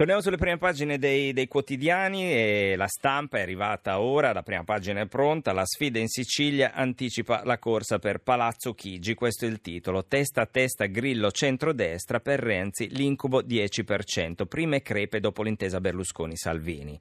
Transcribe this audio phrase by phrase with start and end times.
[0.00, 4.64] Torniamo sulle prime pagine dei, dei, quotidiani e la stampa è arrivata ora, la prima
[4.64, 9.48] pagina è pronta, la sfida in Sicilia anticipa la corsa per Palazzo Chigi, questo è
[9.48, 15.82] il titolo, testa a testa Grillo centrodestra per Renzi l'incubo 10%, prime crepe dopo l'intesa
[15.82, 16.98] Berlusconi-Salvini.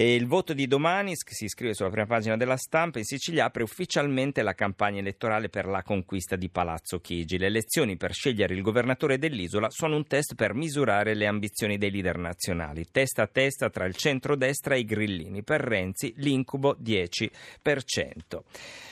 [0.00, 3.64] E il voto di domani, si scrive sulla prima pagina della stampa, in Sicilia apre
[3.64, 7.36] ufficialmente la campagna elettorale per la conquista di Palazzo Chigi.
[7.36, 11.90] Le elezioni per scegliere il governatore dell'isola sono un test per misurare le ambizioni dei
[11.90, 12.86] leader nazionali.
[12.92, 15.42] Testa a testa tra il centrodestra e i grillini.
[15.42, 17.30] Per Renzi l'incubo 10%.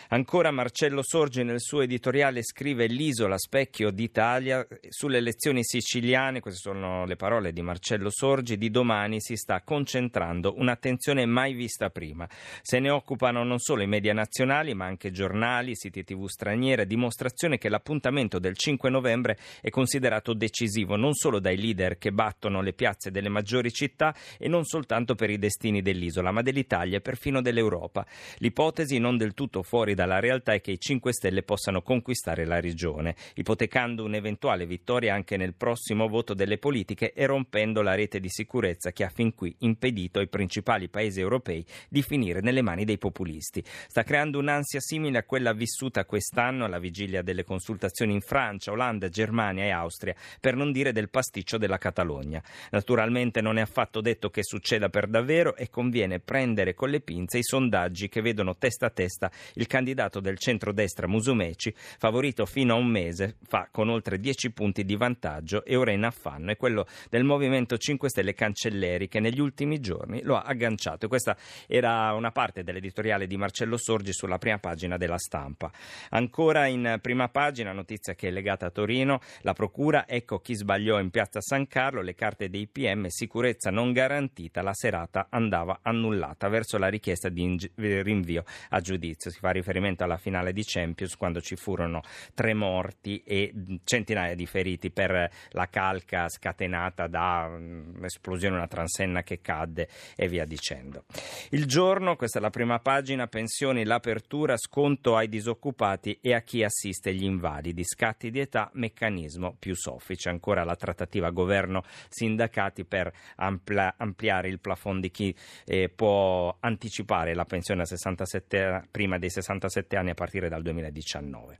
[0.09, 7.05] Ancora Marcello Sorgi nel suo editoriale scrive l'isola specchio d'Italia sulle elezioni siciliane, queste sono
[7.06, 12.29] le parole di Marcello Sorgi, di domani si sta concentrando un'attenzione mai vista prima.
[12.62, 17.59] Se ne occupano non solo i media nazionali ma anche giornali, siti tv straniere, dimostrazione
[17.59, 22.74] che l'appuntamento del 5 novembre è considerato decisivo non solo dai leader che battono le
[22.74, 27.43] piazze delle maggiori città e non soltanto per i destini dell'isola ma dell'Italia e perfino
[27.43, 28.07] dell'Europa.
[28.37, 32.61] L'ipotesi non del tutto fuori dalla realtà è che i 5 Stelle possano conquistare la
[32.61, 38.29] regione, ipotecando un'eventuale vittoria anche nel prossimo voto delle politiche e rompendo la rete di
[38.29, 42.99] sicurezza che ha fin qui impedito ai principali paesi europei di finire nelle mani dei
[42.99, 43.65] populisti.
[43.65, 49.09] Sta creando un'ansia simile a quella vissuta quest'anno alla vigilia delle consultazioni in Francia, Olanda,
[49.09, 52.43] Germania e Austria, per non dire del pasticcio della Catalogna.
[52.71, 57.38] Naturalmente non è affatto detto che succeda per davvero e conviene prendere con le pinze
[57.38, 62.74] i sondaggi che vedono testa a testa il candidato candidato del centrodestra Musumeci, favorito fino
[62.74, 66.56] a un mese fa con oltre 10 punti di vantaggio e ora in affanno, è
[66.56, 71.06] quello del Movimento 5 Stelle Cancelleri che negli ultimi giorni lo ha agganciato.
[71.06, 71.37] questa
[71.69, 75.70] era una parte dell'editoriale di Marcello Sorgi sulla prima pagina della stampa.
[76.10, 80.98] Ancora in prima pagina, notizia che è legata a Torino, la procura, ecco chi sbagliò
[80.98, 86.48] in piazza San Carlo, le carte dei PM, sicurezza non garantita, la serata andava annullata
[86.48, 89.31] verso la richiesta di rinvio a giudizio.
[89.31, 92.03] Si fa riferimento riferimento alla finale di Champions quando ci furono
[92.34, 93.53] tre morti e
[93.84, 100.28] centinaia di feriti per la calca scatenata da un'esplosione, mm, una transenna che cadde e
[100.28, 101.04] via dicendo.
[101.50, 106.64] Il giorno, questa è la prima pagina, pensioni, l'apertura, sconto ai disoccupati e a chi
[106.64, 110.28] assiste gli invalidi, scatti di età, meccanismo più soffice.
[110.28, 117.44] Ancora la trattativa governo-sindacati per amplia, ampliare il plafond di chi eh, può anticipare la
[117.44, 121.59] pensione a 67, prima dei 67 67 anni a partire dal 2019.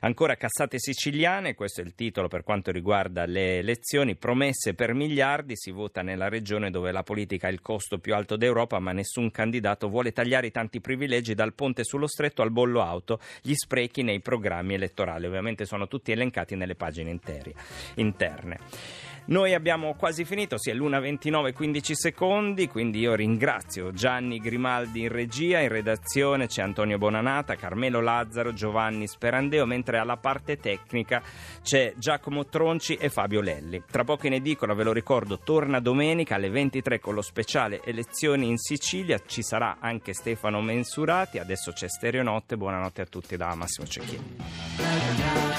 [0.00, 5.56] Ancora cassate siciliane, questo è il titolo per quanto riguarda le elezioni, promesse per miliardi,
[5.56, 9.30] si vota nella regione dove la politica ha il costo più alto d'Europa, ma nessun
[9.30, 14.02] candidato vuole tagliare i tanti privilegi dal ponte sullo stretto al bollo auto, gli sprechi
[14.02, 15.26] nei programmi elettorali.
[15.26, 17.18] Ovviamente sono tutti elencati nelle pagine
[17.96, 18.58] interne.
[19.26, 25.08] Noi abbiamo quasi finito, sì, è l'1.29 15 secondi, quindi io ringrazio Gianni Grimaldi in
[25.08, 31.22] regia, in redazione c'è Antonio Bonanata, Carmelo Lazzaro, Giovanni Sperandeo, mentre alla parte tecnica
[31.62, 33.82] c'è Giacomo Tronci e Fabio Lelli.
[33.90, 38.48] Tra poco in edicola, ve lo ricordo, torna domenica alle 23 con lo speciale Elezioni
[38.48, 43.86] in Sicilia, ci sarà anche Stefano Mensurati, adesso c'è Stereonotte, buonanotte a tutti da Massimo
[43.86, 45.49] Cecchini.